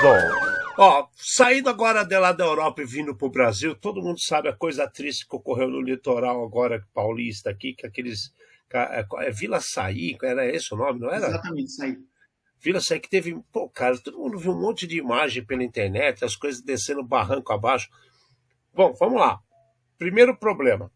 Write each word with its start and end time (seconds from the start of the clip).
Edson. 0.00 0.50
Ó, 0.78 1.08
saindo 1.14 1.68
agora 1.68 2.04
de 2.04 2.18
lá 2.18 2.32
da 2.32 2.44
Europa 2.44 2.80
e 2.80 2.86
vindo 2.86 3.14
para 3.14 3.26
o 3.26 3.30
Brasil, 3.30 3.74
todo 3.74 4.02
mundo 4.02 4.18
sabe 4.18 4.48
a 4.48 4.56
coisa 4.56 4.88
triste 4.88 5.28
que 5.28 5.36
ocorreu 5.36 5.68
no 5.68 5.82
litoral 5.82 6.42
agora 6.42 6.82
paulista 6.94 7.50
aqui, 7.50 7.74
que 7.74 7.86
aqueles. 7.86 8.32
É, 8.72 9.04
é 9.26 9.30
Vila 9.30 9.60
Saí, 9.60 10.16
era 10.22 10.46
esse 10.46 10.72
o 10.72 10.76
nome, 10.76 11.00
não 11.00 11.10
era? 11.10 11.26
Exatamente, 11.26 11.72
Saí. 11.72 11.98
Vila 12.58 12.80
Saí 12.80 12.98
que 12.98 13.10
teve. 13.10 13.38
Pô, 13.52 13.68
cara, 13.68 13.98
todo 13.98 14.18
mundo 14.18 14.38
viu 14.38 14.52
um 14.52 14.60
monte 14.60 14.86
de 14.86 14.96
imagem 14.96 15.44
pela 15.44 15.62
internet, 15.62 16.24
as 16.24 16.36
coisas 16.36 16.62
descendo 16.62 17.02
barranco 17.02 17.52
abaixo. 17.52 17.90
Bom, 18.72 18.94
vamos 18.98 19.20
lá. 19.20 19.38
Primeiro 19.98 20.34
problema. 20.36 20.90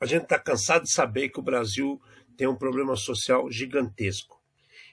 A 0.00 0.04
gente 0.04 0.24
está 0.24 0.38
cansado 0.38 0.82
de 0.82 0.90
saber 0.90 1.28
que 1.28 1.38
o 1.38 1.42
Brasil 1.42 1.98
tem 2.36 2.46
um 2.46 2.56
problema 2.56 2.96
social 2.96 3.50
gigantesco. 3.50 4.41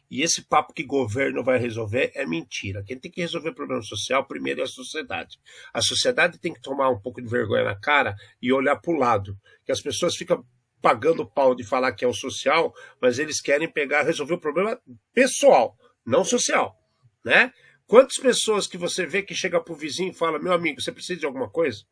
E 0.09 0.23
esse 0.23 0.41
papo 0.41 0.73
que 0.73 0.83
governo 0.83 1.43
vai 1.43 1.59
resolver 1.59 2.11
é 2.15 2.25
mentira. 2.25 2.83
Quem 2.83 2.97
tem 2.97 3.11
que 3.11 3.21
resolver 3.21 3.49
o 3.49 3.55
problema 3.55 3.81
social 3.83 4.25
primeiro 4.25 4.61
é 4.61 4.63
a 4.63 4.67
sociedade. 4.67 5.37
A 5.73 5.81
sociedade 5.81 6.39
tem 6.39 6.53
que 6.53 6.61
tomar 6.61 6.89
um 6.89 6.99
pouco 6.99 7.21
de 7.21 7.27
vergonha 7.27 7.63
na 7.63 7.75
cara 7.75 8.15
e 8.41 8.51
olhar 8.51 8.75
para 8.77 8.91
o 8.91 8.97
lado. 8.97 9.37
Que 9.65 9.71
as 9.71 9.81
pessoas 9.81 10.15
ficam 10.15 10.43
pagando 10.81 11.29
pau 11.29 11.53
de 11.53 11.63
falar 11.63 11.91
que 11.91 12.03
é 12.03 12.07
o 12.07 12.13
social, 12.13 12.73
mas 13.01 13.19
eles 13.19 13.41
querem 13.41 13.71
pegar 13.71 14.03
resolver 14.03 14.33
o 14.33 14.39
problema 14.39 14.79
pessoal, 15.13 15.77
não 16.05 16.23
social, 16.23 16.75
né? 17.23 17.53
Quantas 17.85 18.17
pessoas 18.17 18.67
que 18.67 18.77
você 18.77 19.05
vê 19.05 19.23
que 19.23 19.33
chega 19.33 19.59
para 19.59 19.73
o 19.73 19.75
vizinho 19.75 20.11
e 20.11 20.15
fala, 20.15 20.39
meu 20.39 20.53
amigo, 20.53 20.79
você 20.79 20.91
precisa 20.91 21.19
de 21.19 21.25
alguma 21.25 21.49
coisa? 21.49 21.83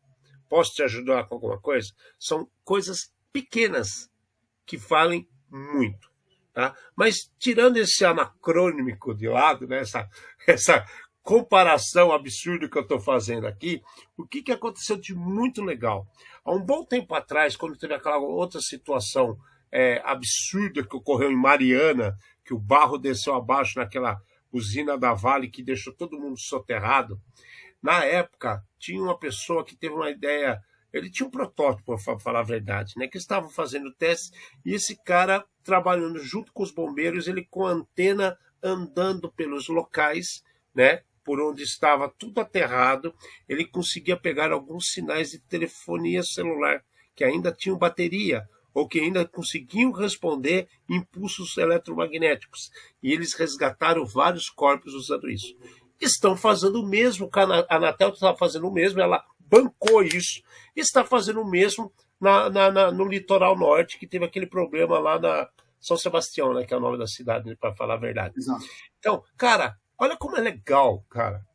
Posso 0.47 0.73
te 0.73 0.83
ajudar 0.83 1.27
com 1.27 1.35
alguma 1.35 1.59
coisa? 1.59 1.91
São 2.19 2.49
coisas 2.63 3.11
pequenas 3.33 4.09
que 4.65 4.77
valem 4.77 5.27
muito. 5.49 6.09
Tá? 6.57 6.75
Mas 6.95 7.31
tirando 7.37 7.77
esse 7.77 8.03
anacrônico 8.03 9.13
de 9.13 9.27
lado, 9.29 9.67
né, 9.67 9.81
essa, 9.81 10.09
essa 10.47 10.83
comparação 11.21 12.11
absurda 12.11 12.67
que 12.67 12.75
eu 12.75 12.81
estou 12.81 12.99
fazendo 12.99 13.45
aqui, 13.45 13.79
o 14.17 14.25
que, 14.25 14.41
que 14.41 14.51
aconteceu 14.51 14.97
de 14.97 15.13
muito 15.13 15.61
legal? 15.61 16.07
Há 16.43 16.51
um 16.51 16.59
bom 16.59 16.83
tempo 16.83 17.13
atrás, 17.13 17.55
quando 17.55 17.77
teve 17.77 17.93
aquela 17.93 18.17
outra 18.17 18.59
situação 18.59 19.37
é, 19.71 20.01
absurda 20.03 20.83
que 20.83 20.95
ocorreu 20.95 21.31
em 21.31 21.35
Mariana, 21.35 22.17
que 22.43 22.55
o 22.55 22.59
barro 22.59 22.97
desceu 22.97 23.35
abaixo 23.35 23.77
naquela 23.77 24.19
usina 24.51 24.97
da 24.97 25.13
Vale 25.13 25.51
que 25.51 25.61
deixou 25.61 25.93
todo 25.93 26.19
mundo 26.19 26.39
soterrado, 26.39 27.21
na 27.79 28.03
época 28.03 28.63
tinha 28.79 28.99
uma 28.99 29.15
pessoa 29.15 29.63
que 29.63 29.75
teve 29.75 29.93
uma 29.93 30.09
ideia 30.09 30.59
ele 30.97 31.09
tinha 31.09 31.27
um 31.27 31.31
protótipo, 31.31 31.95
para 31.95 32.19
falar 32.19 32.39
a 32.39 32.43
verdade, 32.43 32.93
né? 32.97 33.07
Que 33.07 33.17
estavam 33.17 33.49
fazendo 33.49 33.93
testes 33.93 34.31
e 34.65 34.73
esse 34.73 34.95
cara 35.03 35.45
trabalhando 35.63 36.19
junto 36.19 36.51
com 36.53 36.63
os 36.63 36.71
bombeiros, 36.71 37.27
ele 37.27 37.45
com 37.49 37.65
a 37.65 37.71
antena 37.71 38.37
andando 38.63 39.31
pelos 39.31 39.67
locais, 39.67 40.43
né? 40.73 41.01
Por 41.23 41.41
onde 41.41 41.63
estava 41.63 42.09
tudo 42.09 42.39
aterrado, 42.39 43.13
ele 43.49 43.65
conseguia 43.65 44.15
pegar 44.15 44.51
alguns 44.51 44.91
sinais 44.91 45.31
de 45.31 45.39
telefonia 45.39 46.23
celular 46.23 46.83
que 47.15 47.23
ainda 47.23 47.51
tinham 47.51 47.77
bateria 47.77 48.47
ou 48.73 48.87
que 48.87 48.99
ainda 48.99 49.27
conseguiam 49.27 49.91
responder 49.91 50.67
impulsos 50.87 51.57
eletromagnéticos. 51.57 52.71
E 53.01 53.11
eles 53.11 53.33
resgataram 53.33 54.05
vários 54.05 54.51
corpos 54.51 54.93
usando 54.93 55.27
isso. 55.29 55.57
Estão 55.99 56.37
fazendo 56.37 56.79
o 56.79 56.87
mesmo, 56.87 57.27
a 57.33 57.75
Anatel 57.75 58.09
está 58.09 58.35
fazendo 58.35 58.67
o 58.67 58.71
mesmo, 58.71 59.01
ela 59.01 59.25
bancou 59.49 60.03
isso. 60.03 60.41
E 60.75 60.81
está 60.81 61.03
fazendo 61.03 61.41
o 61.41 61.49
mesmo 61.49 61.91
na, 62.19 62.49
na, 62.49 62.71
na, 62.71 62.91
no 62.91 63.05
litoral 63.05 63.57
norte, 63.57 63.97
que 63.97 64.07
teve 64.07 64.25
aquele 64.25 64.45
problema 64.45 64.99
lá 64.99 65.19
na 65.19 65.49
São 65.79 65.97
Sebastião, 65.97 66.53
né, 66.53 66.65
que 66.65 66.73
é 66.73 66.77
o 66.77 66.81
nome 66.81 66.97
da 66.97 67.07
cidade, 67.07 67.55
para 67.55 67.75
falar 67.75 67.95
a 67.95 67.97
verdade. 67.97 68.35
Exato. 68.37 68.65
Então, 68.99 69.23
cara, 69.37 69.77
olha 69.97 70.17
como 70.17 70.37
é 70.37 70.41
legal, 70.41 71.03
cara. 71.09 71.45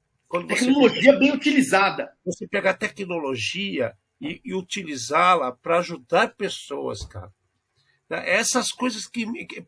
Tecnologia 0.48 1.18
bem 1.18 1.32
utilizada. 1.32 2.10
Você 2.24 2.48
pegar 2.48 2.74
tecnologia 2.74 3.94
e, 4.18 4.40
e 4.42 4.54
utilizá-la 4.54 5.52
para 5.52 5.78
ajudar 5.78 6.34
pessoas, 6.34 7.04
cara. 7.04 7.30
Né, 8.08 8.30
essas 8.30 8.72
coisas 8.72 9.06
que. 9.06 9.26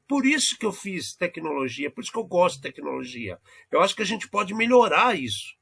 Por 0.09 0.25
isso 0.25 0.57
que 0.59 0.65
eu 0.65 0.73
fiz 0.73 1.15
tecnologia, 1.15 1.91
por 1.91 2.03
isso 2.03 2.13
que 2.13 2.19
eu 2.19 2.25
gosto 2.25 2.57
de 2.57 2.63
tecnologia. 2.63 3.39
Eu 3.71 3.83
acho 3.83 3.95
que 3.95 4.03
a 4.03 4.07
gente 4.07 4.29
pode 4.29 4.55
melhorar 4.55 5.19
isso. 5.19 5.55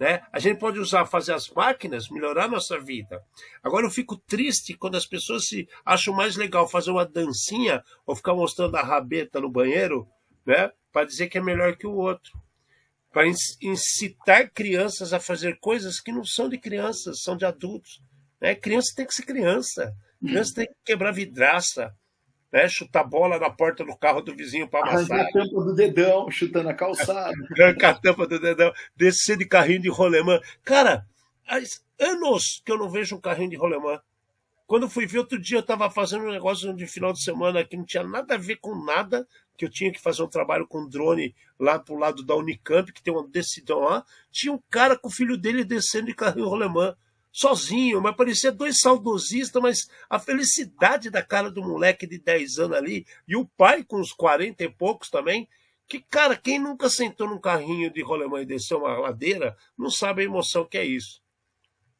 Né? 0.00 0.22
A 0.32 0.38
gente 0.38 0.58
pode 0.58 0.78
usar, 0.78 1.04
fazer 1.04 1.34
as 1.34 1.50
máquinas, 1.50 2.08
melhorar 2.08 2.44
a 2.44 2.48
nossa 2.48 2.80
vida. 2.80 3.22
Agora 3.62 3.84
eu 3.84 3.90
fico 3.90 4.16
triste 4.16 4.72
quando 4.72 4.96
as 4.96 5.04
pessoas 5.04 5.46
se 5.46 5.68
acham 5.84 6.14
mais 6.14 6.36
legal 6.36 6.66
fazer 6.66 6.90
uma 6.90 7.04
dancinha 7.04 7.84
ou 8.06 8.16
ficar 8.16 8.34
mostrando 8.34 8.74
a 8.76 8.82
rabeta 8.82 9.38
no 9.38 9.50
banheiro, 9.50 10.08
né? 10.46 10.72
Para 10.90 11.04
dizer 11.04 11.28
que 11.28 11.36
é 11.36 11.42
melhor 11.42 11.76
que 11.76 11.86
o 11.86 11.92
outro. 11.92 12.32
Para 13.12 13.26
incitar 13.60 14.50
crianças 14.50 15.12
a 15.12 15.20
fazer 15.20 15.58
coisas 15.60 16.00
que 16.00 16.12
não 16.12 16.24
são 16.24 16.48
de 16.48 16.56
crianças, 16.56 17.20
são 17.20 17.36
de 17.36 17.44
adultos. 17.44 18.00
Né? 18.40 18.54
Criança 18.54 18.94
tem 18.96 19.04
que 19.04 19.12
ser 19.14 19.24
criança. 19.24 19.94
Criança 20.24 20.54
tem 20.54 20.66
que 20.66 20.74
quebrar 20.82 21.12
vidraça, 21.12 21.94
né? 22.52 22.68
Chutar 22.68 23.04
bola 23.04 23.38
na 23.38 23.50
porta 23.50 23.84
do 23.84 23.96
carro 23.96 24.20
do 24.20 24.34
vizinho 24.34 24.68
para 24.68 24.90
amassar. 24.90 25.20
Arrancar 25.20 25.28
a 25.28 25.32
tampa 25.32 25.64
do 25.64 25.74
dedão, 25.74 26.30
chutando 26.30 26.68
a 26.68 26.74
calçada. 26.74 27.34
Arrancar 27.58 27.90
a 27.90 28.00
tampa 28.00 28.26
do 28.26 28.40
dedão, 28.40 28.72
descer 28.96 29.36
de 29.36 29.46
carrinho 29.46 29.82
de 29.82 29.88
rolemã. 29.88 30.40
Cara, 30.64 31.06
há 31.46 31.58
anos 31.98 32.62
que 32.64 32.72
eu 32.72 32.78
não 32.78 32.90
vejo 32.90 33.16
um 33.16 33.20
carrinho 33.20 33.50
de 33.50 33.56
rolemã. 33.56 34.00
Quando 34.66 34.88
fui 34.88 35.04
ver 35.04 35.18
outro 35.18 35.36
dia, 35.36 35.58
eu 35.58 35.62
estava 35.62 35.90
fazendo 35.90 36.24
um 36.24 36.30
negócio 36.30 36.72
de 36.72 36.86
final 36.86 37.12
de 37.12 37.22
semana 37.22 37.64
que 37.64 37.76
não 37.76 37.84
tinha 37.84 38.04
nada 38.04 38.34
a 38.34 38.38
ver 38.38 38.56
com 38.56 38.84
nada, 38.84 39.26
que 39.56 39.64
eu 39.64 39.68
tinha 39.68 39.92
que 39.92 40.00
fazer 40.00 40.22
um 40.22 40.28
trabalho 40.28 40.64
com 40.64 40.88
drone 40.88 41.34
lá 41.58 41.76
pro 41.76 41.96
lado 41.96 42.22
da 42.22 42.36
Unicamp, 42.36 42.92
que 42.92 43.02
tem 43.02 43.12
um 43.12 43.28
decidão 43.28 43.80
lá. 43.80 44.04
Tinha 44.30 44.52
um 44.52 44.62
cara 44.70 44.96
com 44.96 45.08
o 45.08 45.10
filho 45.10 45.36
dele 45.36 45.64
descendo 45.64 46.06
de 46.06 46.14
carrinho 46.14 46.48
rolemã 46.48 46.94
sozinho, 47.32 48.00
mas 48.00 48.16
parecia 48.16 48.50
dois 48.50 48.80
saudosistas, 48.80 49.62
mas 49.62 49.88
a 50.08 50.18
felicidade 50.18 51.10
da 51.10 51.22
cara 51.22 51.50
do 51.50 51.62
moleque 51.62 52.06
de 52.06 52.18
10 52.18 52.58
anos 52.58 52.76
ali, 52.76 53.06
e 53.26 53.36
o 53.36 53.46
pai 53.46 53.84
com 53.84 54.00
uns 54.00 54.12
40 54.12 54.64
e 54.64 54.68
poucos 54.68 55.08
também, 55.10 55.48
que, 55.86 56.00
cara, 56.00 56.36
quem 56.36 56.58
nunca 56.58 56.88
sentou 56.88 57.28
num 57.28 57.40
carrinho 57.40 57.92
de 57.92 58.02
rolemã 58.02 58.40
e 58.40 58.46
desceu 58.46 58.78
uma 58.78 58.96
ladeira, 58.98 59.56
não 59.76 59.90
sabe 59.90 60.22
a 60.22 60.24
emoção 60.24 60.64
que 60.64 60.78
é 60.78 60.84
isso. 60.84 61.20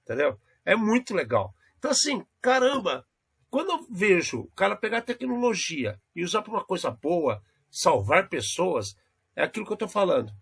Entendeu? 0.03 0.39
É 0.65 0.77
muito 0.77 1.15
legal. 1.15 1.55
Então, 1.79 1.91
assim, 1.91 2.25
caramba, 2.41 3.07
quando 3.51 3.71
eu 3.71 3.87
vejo 3.91 4.43
o 4.43 4.51
cara 4.53 4.77
pegar 4.77 5.03
tecnologia 5.03 6.01
e 6.15 6.23
usar 6.23 6.43
para 6.43 6.53
uma 6.53 6.65
coisa 6.65 6.91
boa, 6.91 7.43
salvar 7.69 8.29
pessoas, 8.29 8.95
é 9.35 9.43
aquilo 9.43 9.67
que 9.67 9.73
eu 9.73 9.75
estou 9.75 9.89
falando. 9.89 10.33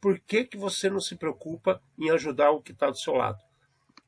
Por 0.00 0.18
que, 0.18 0.44
que 0.44 0.56
você 0.56 0.88
não 0.88 1.00
se 1.00 1.14
preocupa 1.14 1.82
em 1.98 2.10
ajudar 2.10 2.50
o 2.50 2.62
que 2.62 2.72
está 2.72 2.88
do 2.88 2.96
seu 2.96 3.14
lado? 3.14 3.38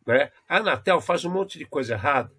Né? 0.06 0.30
A 0.48 0.58
Anatel 0.58 1.00
faz 1.00 1.24
um 1.24 1.30
monte 1.30 1.58
de 1.58 1.64
coisa 1.64 1.94
errada. 1.94 2.32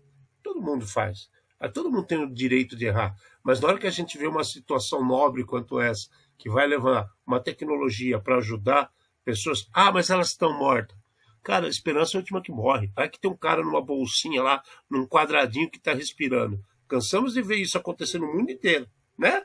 Todo 0.43 0.61
mundo 0.61 0.85
faz. 0.85 1.29
Todo 1.73 1.89
mundo 1.89 2.05
tem 2.05 2.17
o 2.17 2.31
direito 2.31 2.75
de 2.75 2.85
errar. 2.85 3.15
Mas 3.43 3.59
na 3.59 3.69
hora 3.69 3.79
que 3.79 3.87
a 3.87 3.91
gente 3.91 4.17
vê 4.17 4.27
uma 4.27 4.43
situação 4.43 5.03
nobre 5.03 5.43
quanto 5.43 5.79
essa, 5.79 6.09
que 6.37 6.49
vai 6.49 6.67
levar 6.67 7.09
uma 7.25 7.39
tecnologia 7.39 8.19
para 8.19 8.37
ajudar 8.37 8.91
pessoas. 9.23 9.67
Ah, 9.73 9.91
mas 9.91 10.09
elas 10.09 10.29
estão 10.29 10.57
mortas. 10.57 10.95
Cara, 11.41 11.65
a 11.65 11.69
esperança 11.69 12.15
é 12.15 12.17
a 12.17 12.21
última 12.21 12.41
que 12.41 12.51
morre. 12.51 12.91
Vai 12.95 13.09
que 13.09 13.19
tem 13.19 13.29
um 13.29 13.37
cara 13.37 13.63
numa 13.63 13.81
bolsinha 13.81 14.41
lá, 14.43 14.63
num 14.89 15.07
quadradinho 15.07 15.69
que 15.69 15.77
está 15.77 15.93
respirando. 15.93 16.63
Cansamos 16.87 17.33
de 17.33 17.41
ver 17.41 17.57
isso 17.57 17.77
acontecer 17.77 18.19
no 18.19 18.31
mundo 18.31 18.51
inteiro, 18.51 18.87
né? 19.17 19.43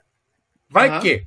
Vai 0.68 0.90
uhum. 0.90 1.00
que. 1.00 1.24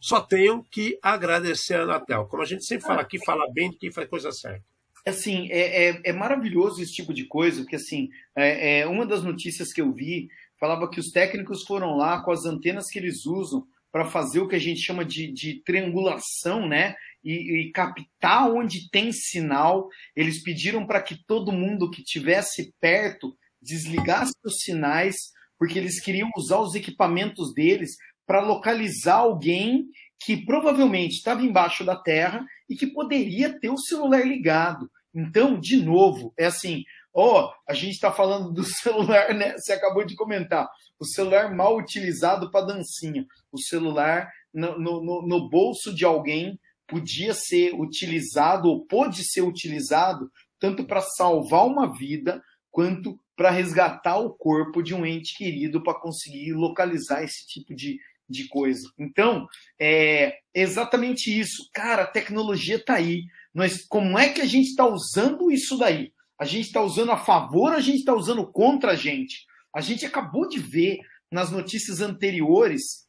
Só 0.00 0.20
tenho 0.20 0.64
que 0.64 0.98
agradecer 1.02 1.74
a 1.74 1.82
Anatel. 1.82 2.26
Como 2.26 2.42
a 2.42 2.46
gente 2.46 2.64
sempre 2.64 2.86
fala 2.86 3.00
aqui, 3.00 3.24
fala 3.24 3.50
bem 3.52 3.70
de 3.70 3.76
quem 3.76 3.92
faz 3.92 4.08
coisa 4.08 4.32
certa 4.32 4.64
assim, 5.08 5.48
é, 5.50 5.88
é, 5.88 6.00
é, 6.04 6.12
maravilhoso 6.12 6.82
esse 6.82 6.92
tipo 6.92 7.12
de 7.12 7.24
coisa, 7.24 7.62
porque 7.62 7.76
assim, 7.76 8.08
é, 8.36 8.80
é, 8.80 8.86
uma 8.86 9.06
das 9.06 9.22
notícias 9.22 9.72
que 9.72 9.80
eu 9.80 9.92
vi 9.92 10.28
falava 10.58 10.90
que 10.90 11.00
os 11.00 11.10
técnicos 11.10 11.62
foram 11.64 11.96
lá 11.96 12.22
com 12.22 12.30
as 12.30 12.44
antenas 12.44 12.86
que 12.90 12.98
eles 12.98 13.26
usam 13.26 13.66
para 13.90 14.04
fazer 14.04 14.40
o 14.40 14.48
que 14.48 14.56
a 14.56 14.60
gente 14.60 14.80
chama 14.80 15.04
de, 15.04 15.32
de 15.32 15.62
triangulação, 15.64 16.68
né? 16.68 16.94
E, 17.24 17.60
e, 17.60 17.72
captar 17.72 18.50
onde 18.50 18.90
tem 18.90 19.12
sinal. 19.12 19.88
Eles 20.14 20.42
pediram 20.42 20.86
para 20.86 21.02
que 21.02 21.16
todo 21.26 21.52
mundo 21.52 21.90
que 21.90 22.02
tivesse 22.02 22.72
perto 22.80 23.36
desligasse 23.60 24.34
os 24.44 24.60
sinais, 24.60 25.16
porque 25.58 25.78
eles 25.78 26.00
queriam 26.00 26.30
usar 26.36 26.58
os 26.58 26.74
equipamentos 26.74 27.52
deles 27.52 27.96
para 28.26 28.40
localizar 28.40 29.16
alguém 29.16 29.86
que 30.20 30.44
provavelmente 30.44 31.16
estava 31.16 31.42
embaixo 31.42 31.84
da 31.84 31.96
terra 31.96 32.44
e 32.68 32.76
que 32.76 32.86
poderia 32.86 33.58
ter 33.58 33.70
o 33.70 33.78
celular 33.78 34.26
ligado. 34.26 34.90
Então, 35.18 35.58
de 35.58 35.76
novo, 35.82 36.32
é 36.38 36.46
assim, 36.46 36.84
ó, 37.12 37.46
oh, 37.46 37.52
a 37.68 37.74
gente 37.74 37.94
está 37.94 38.12
falando 38.12 38.52
do 38.52 38.62
celular, 38.64 39.34
né? 39.34 39.54
Você 39.58 39.72
acabou 39.72 40.04
de 40.04 40.14
comentar, 40.14 40.68
o 40.96 41.04
celular 41.04 41.52
mal 41.52 41.76
utilizado 41.76 42.50
para 42.52 42.66
dancinha, 42.66 43.26
o 43.50 43.58
celular 43.58 44.30
no, 44.54 44.78
no, 44.78 45.26
no 45.26 45.48
bolso 45.48 45.92
de 45.92 46.04
alguém 46.04 46.58
podia 46.86 47.34
ser 47.34 47.74
utilizado 47.74 48.68
ou 48.68 48.86
pode 48.86 49.24
ser 49.24 49.42
utilizado 49.42 50.30
tanto 50.58 50.84
para 50.84 51.00
salvar 51.00 51.66
uma 51.66 51.92
vida 51.92 52.40
quanto 52.70 53.18
para 53.36 53.50
resgatar 53.50 54.18
o 54.18 54.30
corpo 54.30 54.82
de 54.82 54.94
um 54.94 55.04
ente 55.04 55.36
querido 55.36 55.82
para 55.82 55.98
conseguir 55.98 56.52
localizar 56.52 57.22
esse 57.22 57.46
tipo 57.46 57.74
de, 57.74 57.98
de 58.28 58.48
coisa. 58.48 58.88
Então, 58.98 59.48
é 59.80 60.38
exatamente 60.54 61.36
isso. 61.36 61.68
Cara, 61.72 62.02
a 62.02 62.06
tecnologia 62.06 62.76
está 62.76 62.94
aí. 62.94 63.24
Nós, 63.54 63.84
como 63.86 64.18
é 64.18 64.28
que 64.28 64.40
a 64.40 64.46
gente 64.46 64.68
está 64.68 64.86
usando 64.86 65.50
isso 65.50 65.76
daí? 65.78 66.12
A 66.38 66.44
gente 66.44 66.66
está 66.66 66.82
usando 66.82 67.10
a 67.10 67.16
favor, 67.16 67.72
a 67.72 67.80
gente 67.80 67.98
está 67.98 68.14
usando 68.14 68.46
contra 68.46 68.92
a 68.92 68.96
gente. 68.96 69.46
A 69.74 69.80
gente 69.80 70.06
acabou 70.06 70.48
de 70.48 70.58
ver 70.58 70.98
nas 71.30 71.50
notícias 71.50 72.00
anteriores 72.00 73.06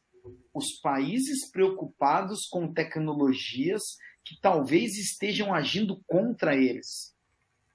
os 0.52 0.72
países 0.80 1.48
preocupados 1.50 2.46
com 2.46 2.72
tecnologias 2.72 3.82
que 4.24 4.40
talvez 4.40 4.98
estejam 4.98 5.54
agindo 5.54 6.02
contra 6.06 6.56
eles. 6.56 7.14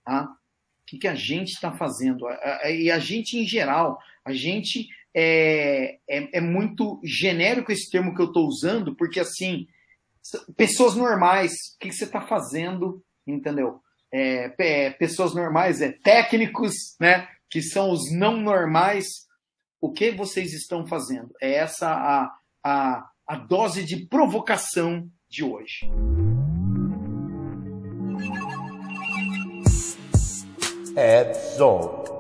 Tá? 0.04 0.24
O 0.24 0.86
que, 0.86 0.98
que 1.00 1.08
a 1.08 1.16
gente 1.16 1.54
está 1.54 1.72
fazendo? 1.72 2.26
E 2.70 2.92
a 2.92 3.00
gente, 3.00 3.38
em 3.38 3.48
geral, 3.48 3.98
a 4.24 4.34
gente 4.34 4.88
é, 5.16 5.98
é, 6.10 6.38
é 6.38 6.42
muito 6.42 7.00
genérico 7.02 7.72
esse 7.72 7.90
termo 7.90 8.14
que 8.14 8.22
eu 8.22 8.28
estou 8.28 8.46
usando, 8.46 8.94
porque 8.96 9.22
assim, 9.22 9.66
pessoas 10.58 10.94
normais, 10.96 11.52
o 11.52 11.80
que, 11.80 11.92
você 11.92 12.04
está 12.04 12.20
fazendo, 12.20 13.02
entendeu? 13.26 13.80
É, 14.14 14.54
é, 14.60 14.90
pessoas 14.92 15.34
normais, 15.34 15.82
é 15.82 15.92
técnicos, 15.92 16.74
né? 17.00 17.28
Que 17.50 17.62
são 17.62 17.92
os 17.92 18.12
não 18.12 18.38
normais. 18.38 19.06
O 19.80 19.92
que 19.92 20.12
vocês 20.12 20.54
estão 20.54 20.86
fazendo? 20.86 21.34
É 21.42 21.54
essa 21.54 21.90
a, 21.90 22.32
a, 22.64 23.10
a 23.28 23.36
dose 23.38 23.84
de 23.84 24.06
provocação 24.08 25.10
de 25.30 25.44
hoje. 25.44 25.90
Edson. 30.98 32.15